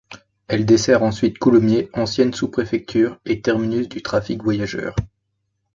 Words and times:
Elle 0.47 0.65
dessert 0.65 1.03
ensuite 1.03 1.37
Coulommiers, 1.37 1.87
ancienne 1.93 2.33
sous-préfecture 2.33 3.19
et 3.23 3.43
terminus 3.43 3.87
du 3.87 4.01
trafic 4.01 4.41
voyageurs. 4.41 4.95